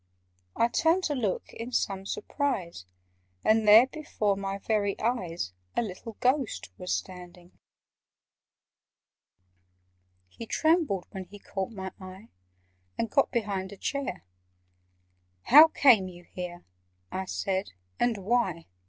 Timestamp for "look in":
1.13-1.71